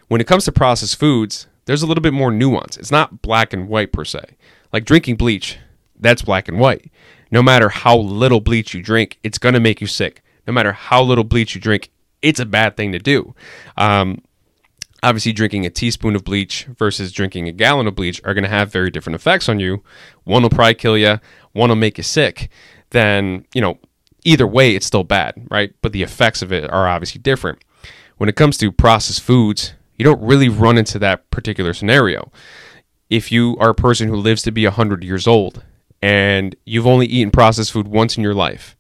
When 0.07 0.21
it 0.21 0.29
comes 0.29 0.45
to 0.45 0.53
processed 0.53 0.99
foods, 0.99 1.49
there's 1.67 1.83
a 1.83 1.87
little 1.87 2.03
bit 2.03 2.13
more 2.13 2.31
nuance. 2.31 2.77
It's 2.77 2.91
not 2.91 3.23
black 3.23 3.53
and 3.53 3.69
white 3.69 3.93
per 3.93 4.05
se. 4.05 4.37
Like 4.73 4.85
drinking 4.85 5.17
bleach, 5.17 5.59
that's 5.99 6.23
black 6.23 6.49
and 6.49 6.59
white. 6.59 6.91
No 7.31 7.43
matter 7.43 7.69
how 7.69 7.97
little 7.97 8.41
bleach 8.41 8.75
you 8.75 8.83
drink, 8.83 9.19
it's 9.23 9.39
going 9.39 9.55
to 9.55 9.61
make 9.61 9.81
you 9.81 9.87
sick. 9.87 10.23
No 10.47 10.53
matter 10.53 10.73
how 10.73 11.03
little 11.03 11.25
bleach 11.25 11.55
you 11.55 11.61
drink, 11.61 11.91
it's 12.23 12.41
a 12.41 12.47
bad 12.47 12.77
thing 12.77 12.93
to 12.93 12.99
do. 12.99 13.35
Um, 13.77 14.23
obviously, 15.03 15.33
drinking 15.33 15.67
a 15.67 15.71
teaspoon 15.71 16.17
of 16.17 16.25
bleach 16.25 16.67
versus 16.79 17.13
drinking 17.13 17.49
a 17.49 17.53
gallon 17.53 17.87
of 17.87 17.95
bleach 17.95 18.21
are 18.25 18.35
going 18.35 18.45
to 18.45 18.51
have 18.51 18.73
very 18.73 18.91
different 18.91 19.15
effects 19.15 19.49
on 19.49 19.61
you. 19.61 19.83
One 20.25 20.43
will 20.43 20.51
probably 20.51 20.75
kill 20.75 20.99
you, 20.99 21.21
one 21.53 21.71
will 21.71 21.77
make 21.77 21.99
you 21.99 22.05
sick. 22.05 22.51
Then, 22.91 23.47
you 23.55 23.61
know, 23.61 23.79
either 24.25 24.47
way, 24.47 24.75
it's 24.75 24.87
still 24.87 25.05
bad, 25.05 25.35
right? 25.51 25.75
But 25.83 25.93
the 25.93 26.03
effects 26.03 26.43
of 26.43 26.53
it 26.53 26.71
are 26.71 26.89
obviously 26.89 27.21
different. 27.21 27.59
When 28.17 28.29
it 28.29 28.37
comes 28.37 28.57
to 28.59 28.71
processed 28.71 29.23
foods, 29.23 29.75
you 29.97 30.05
don't 30.05 30.23
really 30.23 30.49
run 30.49 30.79
into 30.79 30.99
that 30.99 31.31
particular 31.31 31.73
scenario 31.73 32.31
if 33.11 33.31
you 33.31 33.57
are 33.61 33.71
a 33.71 33.75
person 33.75 34.09
who 34.09 34.17
lives 34.17 34.43
to 34.43 34.51
be 34.51 34.65
100 34.65 35.05
years 35.05 35.27
old 35.27 35.63
and 36.03 36.57
you've 36.65 36.87
only 36.87 37.07
eaten 37.07 37.31
processed 37.31 37.73
food 37.73 37.87
once 37.89 38.17
in 38.17 38.23
your 38.23 38.35
life, 38.35 38.77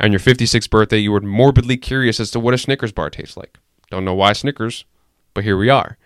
on 0.00 0.12
your 0.12 0.20
56th 0.20 0.70
birthday, 0.70 0.98
you 0.98 1.12
were 1.12 1.20
morbidly 1.20 1.76
curious 1.76 2.20
as 2.20 2.30
to 2.30 2.40
what 2.40 2.54
a 2.54 2.58
Snickers 2.58 2.92
bar 2.92 3.10
tastes 3.10 3.36
like. 3.36 3.58
Don't 3.90 4.04
know 4.04 4.14
why 4.14 4.32
Snickers, 4.32 4.84
but 5.34 5.44
here 5.44 5.56
we 5.56 5.68
are. 5.70 5.96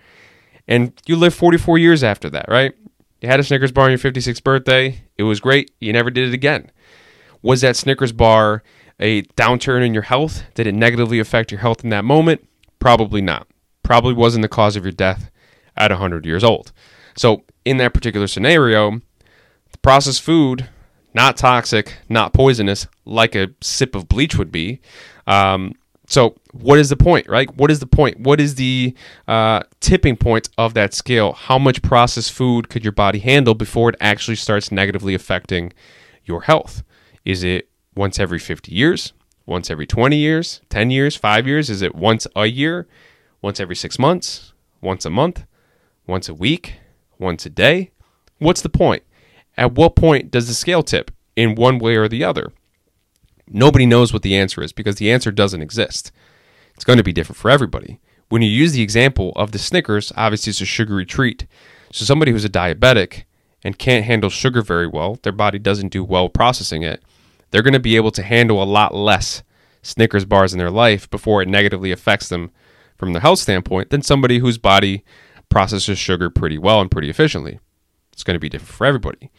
and 0.69 0.93
you 1.07 1.17
live 1.17 1.35
44 1.35 1.79
years 1.79 2.03
after 2.03 2.29
that, 2.31 2.47
right? 2.49 2.73
You 3.21 3.29
had 3.29 3.41
a 3.41 3.45
Snickers 3.45 3.73
bar 3.73 3.85
on 3.85 3.91
your 3.91 3.99
56th 3.99 4.43
birthday. 4.43 5.03
It 5.17 5.23
was 5.23 5.41
great. 5.41 5.71
You 5.81 5.93
never 5.93 6.11
did 6.11 6.29
it 6.29 6.35
again. 6.35 6.71
Was 7.43 7.61
that 7.61 7.77
Snickers 7.77 8.13
bar 8.13 8.63
a 8.99 9.23
downturn 9.23 9.85
in 9.85 9.95
your 9.95 10.03
health? 10.05 10.43
Did 10.55 10.67
it 10.67 10.75
negatively 10.75 11.19
affect 11.21 11.51
your 11.53 11.61
health 11.61 11.85
in 11.85 11.91
that 11.91 12.05
moment? 12.05 12.47
Probably 12.79 13.21
not. 13.21 13.47
Probably 13.87 14.15
wasn't 14.15 14.43
the 14.43 14.49
cause 14.49 14.75
of 14.75 14.85
your 14.85 14.91
death 14.91 15.31
at 15.77 15.93
100 15.93 16.27
years 16.27 16.43
old. 16.43 16.73
So, 17.17 17.45
in 17.65 17.77
that 17.77 17.95
particular 17.95 18.27
scenario, 18.27 19.01
the 19.71 19.79
processed 19.81 20.23
food, 20.23 20.69
not 21.15 21.37
toxic, 21.37 21.97
not 22.09 22.33
poisonous, 22.33 22.89
like 23.05 23.37
a 23.37 23.51
sip 23.61 23.95
of 23.95 24.09
bleach 24.09 24.35
would 24.35 24.51
be. 24.51 24.81
Um, 25.29 25.75
so, 26.09 26.35
what 26.51 26.81
is 26.81 26.89
the 26.89 26.97
point, 26.97 27.29
right? 27.29 27.49
What 27.57 27.71
is 27.71 27.79
the 27.79 27.87
point? 27.87 28.19
What 28.19 28.41
is 28.41 28.57
the 28.57 28.93
uh, 29.29 29.63
tipping 29.79 30.17
point 30.17 30.49
of 30.59 30.75
that 30.75 30.93
scale? 30.93 31.35
How 31.35 31.57
much 31.57 31.81
processed 31.81 32.33
food 32.33 32.69
could 32.69 32.85
your 32.85 32.91
body 32.91 33.21
handle 33.21 33.55
before 33.55 33.91
it 33.91 33.97
actually 34.01 34.37
starts 34.37 34.73
negatively 34.73 35.15
affecting 35.15 35.73
your 36.25 36.43
health? 36.43 36.83
Is 37.25 37.45
it 37.45 37.69
once 37.95 38.19
every 38.19 38.41
50 38.41 38.75
years? 38.75 39.13
Once 39.47 39.71
every 39.71 39.87
20 39.87 40.17
years? 40.17 40.61
10 40.71 40.91
years? 40.91 41.15
5 41.15 41.47
years? 41.47 41.71
Is 41.71 41.83
it 41.83 41.95
once 41.95 42.27
a 42.35 42.47
year? 42.47 42.89
Once 43.47 43.61
every 43.61 43.77
6 43.77 43.97
months? 44.01 44.55
Once 44.81 45.05
a 45.05 45.09
month? 45.09 45.47
Once 46.05 46.29
a 46.29 46.35
week? 46.35 46.81
Once 47.17 47.47
a 47.47 47.49
day? 47.49 47.93
What's 48.39 48.61
the 48.61 48.69
point? 48.69 49.05
At 49.57 49.71
what 49.71 49.95
point 49.95 50.33
does 50.33 50.49
the 50.49 50.53
scale 50.53 50.83
tip 50.83 51.13
in 51.37 51.55
one 51.55 51.79
way 51.79 51.95
or 51.95 52.09
the 52.09 52.25
other? 52.25 52.53
Nobody 53.47 53.87
knows 53.87 54.13
what 54.13 54.23
the 54.23 54.35
answer 54.35 54.65
is 54.65 54.73
because 54.73 54.97
the 54.97 55.13
answer 55.13 55.31
doesn't 55.31 55.63
exist. 55.63 56.11
It's 56.75 56.83
going 56.83 56.97
to 56.97 57.05
be 57.05 57.13
different 57.13 57.37
for 57.37 57.49
everybody. 57.49 58.01
When 58.31 58.43
you 58.43 58.49
use 58.49 58.73
the 58.73 58.83
example 58.83 59.33
of 59.37 59.53
the 59.53 59.61
Snickers, 59.61 60.13
obviously 60.17 60.51
it's 60.51 60.61
a 60.61 60.65
sugary 60.65 61.07
treat. 61.07 61.47
So 61.93 62.05
somebody 62.05 62.33
who's 62.33 62.45
a 62.45 62.49
diabetic 62.49 63.27
and 63.63 63.79
can't 63.79 64.07
handle 64.07 64.29
sugar 64.29 64.61
very 64.61 64.89
well, 64.89 65.21
their 65.23 65.31
body 65.31 65.61
doesn't 65.61 65.93
do 65.93 66.03
well 66.03 66.29
processing 66.29 66.83
it, 66.83 67.01
they're 67.53 67.63
going 67.63 67.75
to 67.75 67.79
be 67.79 67.95
able 67.95 68.11
to 68.11 68.25
handle 68.25 68.61
a 68.61 68.65
lot 68.65 68.93
less 68.93 69.45
Snickers 69.83 70.25
bars 70.25 70.53
in 70.53 70.59
their 70.59 70.69
life 70.69 71.09
before 71.11 71.43
it 71.43 71.49
negatively 71.49 71.93
affects 71.93 72.29
them 72.29 72.51
from 72.97 73.13
the 73.13 73.21
health 73.21 73.39
standpoint 73.39 73.91
than 73.91 74.03
somebody 74.03 74.39
whose 74.39 74.59
body 74.59 75.05
processes 75.49 75.99
sugar 75.99 76.31
pretty 76.31 76.59
well 76.59 76.81
and 76.81 76.91
pretty 76.91 77.11
efficiently. 77.11 77.59
It's 78.13 78.25
going 78.25 78.35
to 78.35 78.41
be 78.41 78.49
different 78.49 78.75
for 78.75 78.87
everybody. 78.87 79.31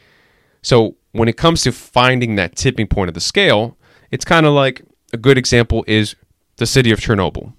So 0.62 0.96
when 1.12 1.28
it 1.28 1.38
comes 1.38 1.64
to 1.64 1.72
finding 1.72 2.36
that 2.36 2.56
tipping 2.56 2.88
point 2.88 3.08
of 3.10 3.14
the 3.14 3.22
scale, 3.22 3.78
it's 4.12 4.26
kind 4.26 4.46
of 4.46 4.54
like 4.54 4.84
a 5.14 5.18
good 5.18 5.38
example 5.38 5.84
is 5.88 6.16
the 6.58 6.66
city 6.66 6.92
of 6.92 7.00
Chernobyl, 7.00 7.54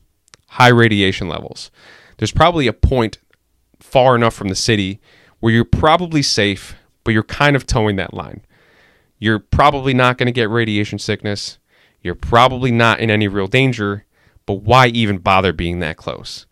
high 0.49 0.69
radiation 0.69 1.29
levels. 1.29 1.71
There's 2.19 2.33
probably 2.33 2.67
a 2.67 2.73
point 2.73 3.19
far 3.81 4.15
enough 4.15 4.35
from 4.35 4.49
the 4.49 4.55
city 4.55 5.01
where 5.41 5.53
you're 5.53 5.65
probably 5.65 6.23
safe, 6.23 6.75
but 7.05 7.13
you're 7.13 7.23
kind 7.23 7.57
of 7.57 7.67
toeing 7.67 7.97
that 7.97 8.15
line. 8.15 8.43
You're 9.19 9.39
probably 9.39 9.95
not 9.95 10.19
going 10.19 10.27
to 10.27 10.33
get 10.33 10.51
radiation 10.51 10.99
sickness. 10.99 11.59
You're 12.03 12.15
probably 12.15 12.71
not 12.71 13.01
in 13.01 13.11
any 13.11 13.29
real 13.29 13.47
danger, 13.49 14.05
but 14.49 14.63
why 14.63 14.87
even 14.87 15.19
bother 15.19 15.53
being 15.53 15.81
that 15.81 15.99
close? 15.99 16.47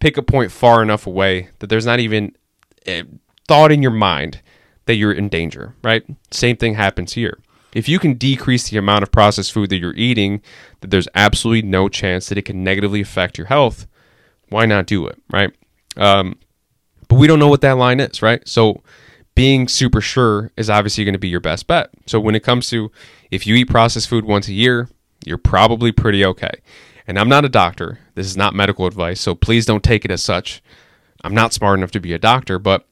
Pick 0.00 0.16
a 0.16 0.22
point 0.22 0.50
far 0.50 0.82
enough 0.82 1.06
away 1.06 1.50
that 1.60 1.68
there's 1.68 1.86
not 1.86 2.00
even 2.00 2.34
a 2.88 3.04
thought 3.46 3.70
in 3.70 3.82
your 3.82 3.92
mind 3.92 4.42
that 4.86 4.96
you're 4.96 5.12
in 5.12 5.28
danger, 5.28 5.76
right? 5.84 6.02
Same 6.32 6.56
thing 6.56 6.74
happens 6.74 7.12
here. 7.12 7.38
If 7.72 7.88
you 7.88 8.00
can 8.00 8.14
decrease 8.14 8.68
the 8.68 8.78
amount 8.78 9.04
of 9.04 9.12
processed 9.12 9.52
food 9.52 9.70
that 9.70 9.76
you're 9.76 9.94
eating, 9.94 10.42
that 10.80 10.90
there's 10.90 11.06
absolutely 11.14 11.62
no 11.68 11.88
chance 11.88 12.28
that 12.28 12.36
it 12.36 12.46
can 12.46 12.64
negatively 12.64 13.00
affect 13.00 13.38
your 13.38 13.46
health, 13.46 13.86
why 14.48 14.66
not 14.66 14.86
do 14.86 15.06
it, 15.06 15.16
right? 15.30 15.52
Um, 15.96 16.40
but 17.06 17.14
we 17.16 17.28
don't 17.28 17.38
know 17.38 17.46
what 17.46 17.60
that 17.60 17.78
line 17.78 18.00
is, 18.00 18.22
right? 18.22 18.42
So 18.48 18.82
being 19.36 19.68
super 19.68 20.00
sure 20.00 20.50
is 20.56 20.68
obviously 20.68 21.04
going 21.04 21.12
to 21.12 21.20
be 21.20 21.28
your 21.28 21.38
best 21.38 21.68
bet. 21.68 21.90
So 22.06 22.18
when 22.18 22.34
it 22.34 22.42
comes 22.42 22.68
to 22.70 22.90
if 23.30 23.46
you 23.46 23.54
eat 23.54 23.70
processed 23.70 24.08
food 24.08 24.24
once 24.24 24.48
a 24.48 24.52
year, 24.52 24.88
you're 25.24 25.38
probably 25.38 25.92
pretty 25.92 26.24
okay. 26.24 26.60
And 27.06 27.18
I'm 27.18 27.28
not 27.28 27.44
a 27.44 27.48
doctor. 27.48 28.00
This 28.14 28.26
is 28.26 28.36
not 28.36 28.54
medical 28.54 28.86
advice, 28.86 29.20
so 29.20 29.34
please 29.34 29.64
don't 29.64 29.84
take 29.84 30.04
it 30.04 30.10
as 30.10 30.22
such. 30.22 30.62
I'm 31.22 31.34
not 31.34 31.52
smart 31.52 31.78
enough 31.78 31.92
to 31.92 32.00
be 32.00 32.12
a 32.12 32.18
doctor, 32.18 32.58
but 32.58 32.86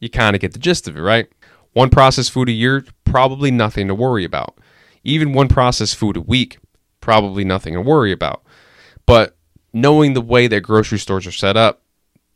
you 0.00 0.08
kind 0.08 0.34
of 0.34 0.40
get 0.40 0.52
the 0.52 0.58
gist 0.58 0.88
of 0.88 0.96
it, 0.96 1.02
right? 1.02 1.28
One 1.72 1.90
processed 1.90 2.32
food 2.32 2.48
a 2.48 2.52
year, 2.52 2.84
probably 3.04 3.50
nothing 3.50 3.86
to 3.88 3.94
worry 3.94 4.24
about. 4.24 4.58
Even 5.04 5.32
one 5.32 5.48
processed 5.48 5.96
food 5.96 6.16
a 6.16 6.20
week, 6.20 6.58
probably 7.00 7.44
nothing 7.44 7.74
to 7.74 7.80
worry 7.80 8.12
about. 8.12 8.42
But 9.06 9.36
knowing 9.72 10.14
the 10.14 10.20
way 10.20 10.46
that 10.46 10.62
grocery 10.62 10.98
stores 10.98 11.26
are 11.26 11.32
set 11.32 11.56
up, 11.56 11.82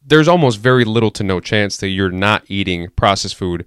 there's 0.07 0.29
almost 0.29 0.61
very 0.61 0.85
little 0.85 1.11
to 1.13 1.25
no 1.25 1.41
chance 1.41 1.79
that 1.79 1.89
you're 1.89 2.11
not 2.11 2.45
eating 2.49 2.89
processed 2.91 3.37
food 3.37 3.65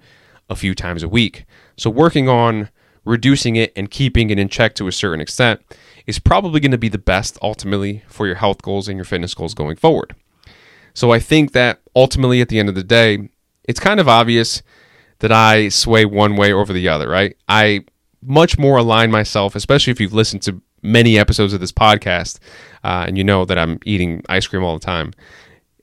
a 0.49 0.55
few 0.55 0.75
times 0.75 1.03
a 1.03 1.09
week. 1.09 1.45
So, 1.75 1.89
working 1.89 2.29
on 2.29 2.69
reducing 3.03 3.55
it 3.55 3.73
and 3.75 3.89
keeping 3.89 4.29
it 4.29 4.37
in 4.37 4.49
check 4.49 4.75
to 4.75 4.87
a 4.87 4.91
certain 4.91 5.21
extent 5.21 5.61
is 6.07 6.19
probably 6.19 6.59
going 6.59 6.71
to 6.71 6.77
be 6.77 6.89
the 6.89 6.97
best 6.97 7.37
ultimately 7.41 8.03
for 8.07 8.25
your 8.25 8.37
health 8.37 8.61
goals 8.61 8.87
and 8.87 8.97
your 8.97 9.05
fitness 9.05 9.33
goals 9.33 9.53
going 9.53 9.75
forward. 9.75 10.15
So, 10.93 11.11
I 11.11 11.19
think 11.19 11.51
that 11.51 11.81
ultimately 11.95 12.41
at 12.41 12.49
the 12.49 12.59
end 12.59 12.69
of 12.69 12.75
the 12.75 12.83
day, 12.83 13.29
it's 13.65 13.79
kind 13.79 13.99
of 13.99 14.07
obvious 14.07 14.63
that 15.19 15.31
I 15.31 15.69
sway 15.69 16.05
one 16.05 16.35
way 16.35 16.51
over 16.51 16.73
the 16.73 16.87
other, 16.87 17.07
right? 17.09 17.35
I 17.47 17.85
much 18.21 18.57
more 18.57 18.77
align 18.77 19.11
myself, 19.11 19.55
especially 19.55 19.91
if 19.91 19.99
you've 19.99 20.13
listened 20.13 20.41
to 20.43 20.61
many 20.81 21.17
episodes 21.19 21.53
of 21.53 21.59
this 21.59 21.71
podcast 21.71 22.39
uh, 22.83 23.05
and 23.07 23.17
you 23.17 23.23
know 23.23 23.45
that 23.45 23.57
I'm 23.57 23.79
eating 23.83 24.23
ice 24.29 24.47
cream 24.47 24.63
all 24.63 24.77
the 24.77 24.85
time 24.85 25.13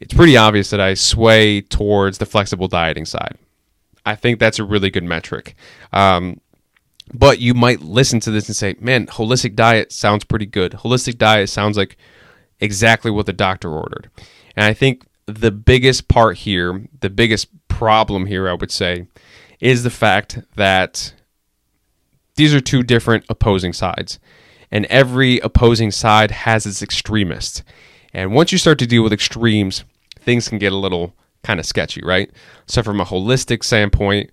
it's 0.05 0.15
pretty 0.15 0.37
obvious 0.37 0.71
that 0.71 0.81
I 0.81 0.95
sway 0.95 1.61
towards 1.61 2.19
the 2.19 2.27
flexible 2.27 2.69
dieting 2.69 3.07
side. 3.07 3.39
I 4.05 4.17
think 4.17 4.39
that's 4.39 4.59
a 4.59 4.65
really 4.65 4.91
good 4.91 5.05
metric. 5.05 5.55
Um, 5.95 6.41
but 7.13 7.39
you 7.39 7.55
might 7.55 7.83
listen 7.83 8.21
to 8.21 8.31
this 8.31 8.49
and 8.49 8.57
say, 8.57 8.77
man, 8.81 9.07
holistic 9.07 9.55
diet 9.55 9.93
sounds 9.93 10.25
pretty 10.25 10.47
good. 10.47 10.73
Holistic 10.73 11.19
diet 11.19 11.51
sounds 11.51 11.77
like 11.77 11.97
exactly 12.61 13.11
what 13.11 13.27
the 13.27 13.33
doctor 13.33 13.71
ordered. 13.71 14.11
And 14.57 14.65
I 14.65 14.73
think 14.73 15.07
the 15.27 15.51
biggest 15.51 16.09
part 16.09 16.39
here, 16.39 16.87
the 17.01 17.11
biggest 17.11 17.49
problem 17.69 18.27
here, 18.27 18.49
I 18.49 18.55
would 18.55 18.71
say, 18.71 19.07
is 19.61 19.83
the 19.83 19.91
fact 19.91 20.41
that 20.57 21.15
these 22.37 22.55
are 22.55 22.61
two 22.61 22.83
different 22.83 23.25
opposing 23.29 23.73
sides. 23.73 24.19
And 24.71 24.87
every 24.87 25.39
opposing 25.41 25.91
side 25.91 26.31
has 26.31 26.67
its 26.67 26.83
extremists. 26.83 27.63
And 28.13 28.33
once 28.33 28.51
you 28.51 28.59
start 28.59 28.79
to 28.81 28.87
deal 28.87 29.03
with 29.03 29.13
extremes, 29.13 29.85
things 30.21 30.49
can 30.49 30.59
get 30.59 30.73
a 30.73 30.77
little 30.77 31.15
kind 31.43 31.61
of 31.61 31.67
sketchy, 31.67 32.01
right? 32.03 32.31
So, 32.67 32.83
from 32.83 33.01
a 33.01 33.05
holistic 33.05 33.63
standpoint, 33.63 34.31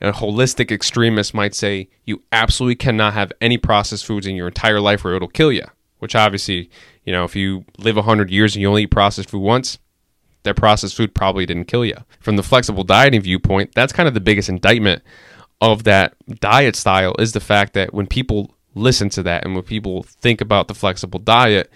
a 0.00 0.12
holistic 0.12 0.70
extremist 0.70 1.34
might 1.34 1.54
say 1.54 1.88
you 2.04 2.22
absolutely 2.30 2.76
cannot 2.76 3.14
have 3.14 3.32
any 3.40 3.58
processed 3.58 4.06
foods 4.06 4.26
in 4.26 4.36
your 4.36 4.48
entire 4.48 4.80
life 4.80 5.04
or 5.04 5.14
it'll 5.14 5.28
kill 5.28 5.52
you. 5.52 5.64
Which 5.98 6.14
obviously, 6.14 6.70
you 7.04 7.12
know, 7.12 7.24
if 7.24 7.34
you 7.34 7.64
live 7.78 7.96
100 7.96 8.30
years 8.30 8.54
and 8.54 8.62
you 8.62 8.68
only 8.68 8.84
eat 8.84 8.92
processed 8.92 9.30
food 9.30 9.40
once, 9.40 9.78
that 10.44 10.54
processed 10.54 10.96
food 10.96 11.14
probably 11.14 11.44
didn't 11.44 11.64
kill 11.64 11.84
you. 11.84 11.96
From 12.20 12.36
the 12.36 12.42
flexible 12.44 12.84
dieting 12.84 13.20
viewpoint, 13.20 13.74
that's 13.74 13.92
kind 13.92 14.06
of 14.06 14.14
the 14.14 14.20
biggest 14.20 14.48
indictment 14.48 15.02
of 15.60 15.82
that 15.84 16.14
diet 16.40 16.76
style 16.76 17.14
is 17.18 17.32
the 17.32 17.40
fact 17.40 17.72
that 17.74 17.92
when 17.92 18.06
people 18.06 18.54
listen 18.76 19.08
to 19.08 19.22
that 19.24 19.44
and 19.44 19.54
when 19.54 19.64
people 19.64 20.04
think 20.04 20.40
about 20.40 20.68
the 20.68 20.74
flexible 20.74 21.18
diet, 21.18 21.70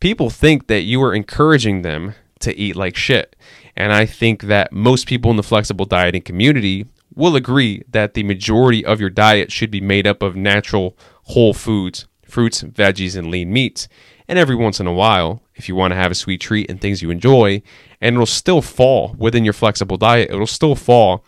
people 0.00 0.30
think 0.30 0.66
that 0.68 0.82
you 0.82 1.02
are 1.02 1.14
encouraging 1.14 1.82
them 1.82 2.14
to 2.40 2.56
eat 2.56 2.76
like 2.76 2.96
shit. 2.96 3.36
And 3.76 3.92
I 3.92 4.06
think 4.06 4.44
that 4.44 4.72
most 4.72 5.06
people 5.06 5.30
in 5.30 5.36
the 5.36 5.42
flexible 5.42 5.84
dieting 5.84 6.22
community 6.22 6.86
will 7.14 7.36
agree 7.36 7.82
that 7.88 8.14
the 8.14 8.22
majority 8.22 8.84
of 8.84 9.00
your 9.00 9.10
diet 9.10 9.50
should 9.50 9.70
be 9.70 9.80
made 9.80 10.06
up 10.06 10.22
of 10.22 10.36
natural 10.36 10.96
whole 11.24 11.54
foods, 11.54 12.06
fruits, 12.24 12.62
veggies, 12.62 13.16
and 13.16 13.30
lean 13.30 13.52
meats. 13.52 13.88
And 14.28 14.38
every 14.38 14.54
once 14.54 14.78
in 14.78 14.86
a 14.86 14.92
while, 14.92 15.42
if 15.54 15.68
you 15.68 15.74
want 15.74 15.92
to 15.92 15.96
have 15.96 16.12
a 16.12 16.14
sweet 16.14 16.40
treat 16.40 16.70
and 16.70 16.80
things 16.80 17.02
you 17.02 17.10
enjoy, 17.10 17.62
and 18.00 18.14
it'll 18.14 18.26
still 18.26 18.62
fall 18.62 19.14
within 19.18 19.44
your 19.44 19.54
flexible 19.54 19.96
diet, 19.96 20.30
it'll 20.30 20.46
still 20.46 20.74
fall 20.74 21.24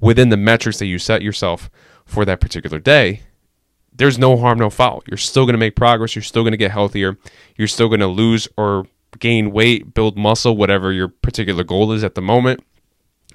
within 0.00 0.28
the 0.28 0.36
metrics 0.36 0.78
that 0.78 0.86
you 0.86 0.98
set 0.98 1.22
yourself 1.22 1.70
for 2.04 2.24
that 2.24 2.40
particular 2.40 2.78
day, 2.78 3.22
there's 3.92 4.18
no 4.18 4.36
harm, 4.36 4.58
no 4.58 4.70
foul. 4.70 5.02
You're 5.08 5.16
still 5.16 5.44
going 5.44 5.54
to 5.54 5.58
make 5.58 5.76
progress. 5.76 6.14
You're 6.14 6.22
still 6.22 6.42
going 6.42 6.52
to 6.52 6.58
get 6.58 6.70
healthier. 6.70 7.18
You're 7.56 7.68
still 7.68 7.88
going 7.88 8.00
to 8.00 8.06
lose 8.06 8.46
or 8.56 8.86
gain 9.18 9.50
weight, 9.50 9.94
build 9.94 10.16
muscle, 10.16 10.56
whatever 10.56 10.92
your 10.92 11.08
particular 11.08 11.64
goal 11.64 11.92
is 11.92 12.04
at 12.04 12.14
the 12.14 12.22
moment. 12.22 12.62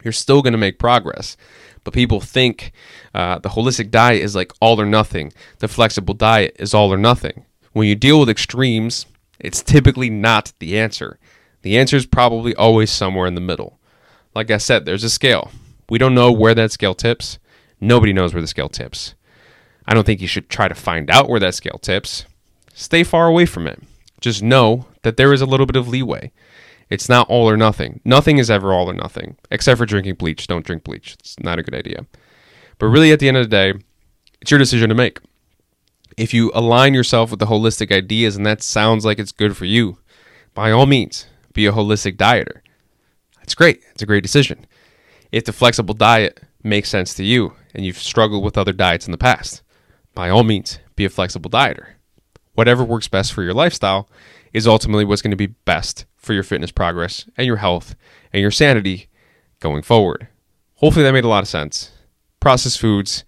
You're 0.03 0.13
still 0.13 0.41
going 0.41 0.53
to 0.53 0.57
make 0.57 0.79
progress. 0.79 1.37
But 1.83 1.93
people 1.93 2.21
think 2.21 2.71
uh, 3.13 3.39
the 3.39 3.49
holistic 3.49 3.89
diet 3.89 4.21
is 4.21 4.35
like 4.35 4.51
all 4.61 4.79
or 4.79 4.85
nothing. 4.85 5.33
The 5.59 5.67
flexible 5.67 6.13
diet 6.13 6.55
is 6.59 6.73
all 6.73 6.93
or 6.93 6.97
nothing. 6.97 7.45
When 7.73 7.87
you 7.87 7.95
deal 7.95 8.19
with 8.19 8.29
extremes, 8.29 9.05
it's 9.39 9.63
typically 9.63 10.09
not 10.09 10.53
the 10.59 10.77
answer. 10.77 11.17
The 11.63 11.77
answer 11.77 11.97
is 11.97 12.05
probably 12.05 12.55
always 12.55 12.91
somewhere 12.91 13.27
in 13.27 13.35
the 13.35 13.41
middle. 13.41 13.79
Like 14.35 14.51
I 14.51 14.57
said, 14.57 14.85
there's 14.85 15.03
a 15.03 15.09
scale. 15.09 15.51
We 15.89 15.97
don't 15.97 16.15
know 16.15 16.31
where 16.31 16.55
that 16.55 16.71
scale 16.71 16.95
tips. 16.95 17.39
Nobody 17.79 18.13
knows 18.13 18.33
where 18.33 18.41
the 18.41 18.47
scale 18.47 18.69
tips. 18.69 19.15
I 19.85 19.93
don't 19.93 20.05
think 20.05 20.21
you 20.21 20.27
should 20.27 20.49
try 20.49 20.67
to 20.67 20.75
find 20.75 21.09
out 21.09 21.27
where 21.27 21.39
that 21.39 21.55
scale 21.55 21.79
tips. 21.81 22.25
Stay 22.73 23.03
far 23.03 23.27
away 23.27 23.45
from 23.45 23.67
it. 23.67 23.81
Just 24.21 24.43
know 24.43 24.85
that 25.01 25.17
there 25.17 25.33
is 25.33 25.41
a 25.41 25.45
little 25.45 25.65
bit 25.65 25.75
of 25.75 25.87
leeway. 25.87 26.31
It's 26.91 27.07
not 27.07 27.29
all 27.29 27.49
or 27.49 27.55
nothing. 27.55 28.01
Nothing 28.03 28.37
is 28.37 28.51
ever 28.51 28.73
all 28.73 28.89
or 28.89 28.93
nothing, 28.93 29.37
except 29.49 29.77
for 29.77 29.85
drinking 29.85 30.15
bleach. 30.15 30.45
Don't 30.45 30.65
drink 30.65 30.83
bleach. 30.83 31.15
It's 31.19 31.39
not 31.39 31.57
a 31.57 31.63
good 31.63 31.73
idea. 31.73 32.05
But 32.79 32.87
really, 32.87 33.13
at 33.13 33.19
the 33.19 33.29
end 33.29 33.37
of 33.37 33.45
the 33.45 33.49
day, 33.49 33.73
it's 34.41 34.51
your 34.51 34.57
decision 34.57 34.89
to 34.89 34.95
make. 34.95 35.19
If 36.17 36.33
you 36.33 36.51
align 36.53 36.93
yourself 36.93 37.31
with 37.31 37.39
the 37.39 37.45
holistic 37.45 37.95
ideas 37.95 38.35
and 38.35 38.45
that 38.45 38.61
sounds 38.61 39.05
like 39.05 39.19
it's 39.19 39.31
good 39.31 39.55
for 39.55 39.63
you, 39.63 39.99
by 40.53 40.69
all 40.69 40.85
means, 40.85 41.27
be 41.53 41.65
a 41.65 41.71
holistic 41.71 42.17
dieter. 42.17 42.59
It's 43.41 43.55
great. 43.55 43.81
It's 43.91 44.03
a 44.03 44.05
great 44.05 44.23
decision. 44.23 44.67
If 45.31 45.45
the 45.45 45.53
flexible 45.53 45.93
diet 45.93 46.43
makes 46.61 46.89
sense 46.89 47.13
to 47.13 47.23
you 47.23 47.53
and 47.73 47.85
you've 47.85 47.97
struggled 47.97 48.43
with 48.43 48.57
other 48.57 48.73
diets 48.73 49.05
in 49.05 49.13
the 49.13 49.17
past, 49.17 49.61
by 50.13 50.29
all 50.29 50.43
means, 50.43 50.79
be 50.97 51.05
a 51.05 51.09
flexible 51.09 51.49
dieter. 51.49 51.93
Whatever 52.53 52.83
works 52.83 53.07
best 53.07 53.31
for 53.31 53.43
your 53.43 53.53
lifestyle 53.53 54.09
is 54.53 54.67
ultimately 54.67 55.05
what's 55.05 55.21
going 55.21 55.31
to 55.31 55.37
be 55.37 55.47
best 55.47 56.05
for 56.17 56.33
your 56.33 56.43
fitness 56.43 56.71
progress 56.71 57.25
and 57.37 57.47
your 57.47 57.57
health 57.57 57.95
and 58.31 58.41
your 58.41 58.51
sanity 58.51 59.07
going 59.59 59.81
forward. 59.81 60.27
Hopefully, 60.75 61.03
that 61.03 61.13
made 61.13 61.23
a 61.23 61.29
lot 61.29 61.43
of 61.43 61.49
sense. 61.49 61.91
Processed 62.39 62.79
foods, 62.79 63.23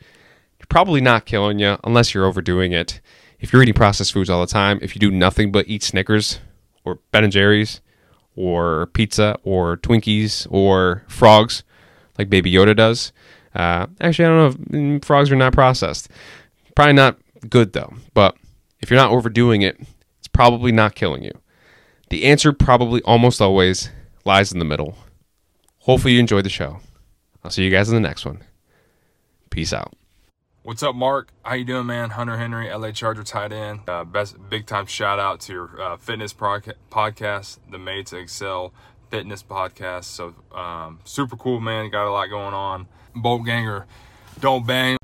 probably 0.70 1.02
not 1.02 1.26
killing 1.26 1.60
you 1.60 1.78
unless 1.84 2.14
you're 2.14 2.26
overdoing 2.26 2.72
it. 2.72 3.00
If 3.40 3.52
you're 3.52 3.62
eating 3.62 3.74
processed 3.74 4.14
foods 4.14 4.30
all 4.30 4.42
the 4.42 4.48
time, 4.52 4.80
if 4.82 4.96
you 4.96 5.00
do 5.00 5.12
nothing 5.12 5.52
but 5.52 5.68
eat 5.68 5.84
Snickers 5.84 6.40
or 6.84 7.00
Ben 7.12 7.24
and 7.24 7.34
Jerry's 7.34 7.82
or 8.36 8.88
pizza 8.88 9.38
or 9.44 9.78
Twinkies 9.78 10.48
or 10.50 11.04
frogs, 11.08 11.64
like 12.18 12.30
Baby 12.30 12.52
Yoda 12.52 12.76
does. 12.76 13.12
Uh, 13.54 13.88
actually, 14.02 14.26
I 14.26 14.28
don't 14.30 14.38
know 14.38 14.48
if 14.48 14.56
mm, 14.56 15.06
frogs 15.06 15.32
are 15.32 15.36
not 15.36 15.54
processed. 15.54 16.10
Probably 16.76 16.94
not 16.94 17.18
good 17.50 17.74
though. 17.74 17.94
But 18.14 18.36
if 18.82 18.90
you're 18.90 19.00
not 19.00 19.12
overdoing 19.12 19.62
it, 19.62 19.80
probably 20.34 20.72
not 20.72 20.96
killing 20.96 21.24
you. 21.24 21.32
The 22.10 22.26
answer 22.26 22.52
probably 22.52 23.02
almost 23.04 23.42
always 23.42 23.90
lies 24.26 24.52
in 24.52 24.60
the 24.60 24.66
middle. 24.66 24.98
Hopefully 25.80 26.14
you 26.14 26.20
enjoyed 26.20 26.46
the 26.46 26.50
show. 26.50 26.80
I'll 27.44 27.52
see 27.52 27.64
you 27.64 27.72
guys 27.72 27.90
in 27.90 27.96
the 27.96 28.02
next 28.02 28.26
one. 28.26 28.44
Peace 29.50 29.74
out. 29.74 29.94
What's 30.64 30.82
up, 30.82 30.96
Mark? 30.96 31.28
How 31.44 31.56
you 31.56 31.66
doing, 31.66 31.86
man? 31.86 32.12
Hunter 32.12 32.38
Henry, 32.38 32.74
LA 32.74 32.92
Charger 32.92 33.24
tight 33.24 33.52
end. 33.52 33.82
Uh, 33.88 34.06
best 34.06 34.38
big 34.50 34.66
time 34.66 34.86
shout 34.86 35.20
out 35.20 35.42
to 35.42 35.54
your 35.54 35.82
uh, 35.82 35.98
fitness 35.98 36.34
podcast, 36.34 37.58
the 37.70 37.78
Made 37.78 38.08
to 38.08 38.18
Excel 38.18 38.74
Fitness 39.12 39.44
podcast. 39.44 40.06
So 40.06 40.34
um, 40.56 41.00
super 41.04 41.36
cool, 41.36 41.60
man. 41.60 41.92
Got 41.92 42.08
a 42.08 42.12
lot 42.12 42.28
going 42.28 42.54
on. 42.54 42.88
Bolt 43.14 43.46
ganger, 43.46 43.86
don't 44.40 44.66
bang. 44.66 44.98